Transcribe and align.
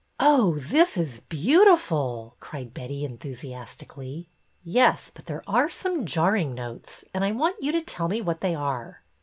"Oh, 0.19 0.55
this 0.57 0.97
is 0.97 1.19
beautiful!" 1.19 2.35
cried 2.39 2.73
Betty^ 2.73 3.03
enthu 3.07 3.35
siastically." 3.35 4.25
Yes, 4.63 5.11
but 5.13 5.27
there 5.27 5.43
are 5.45 5.69
some 5.69 6.07
jarring 6.07 6.55
notes 6.55 7.05
and 7.13 7.23
1 7.23 7.37
want 7.37 7.57
you 7.61 7.71
to 7.71 7.81
tell 7.83 8.07
me 8.07 8.19
what 8.19 8.41
they 8.41 8.55
are." 8.55 9.03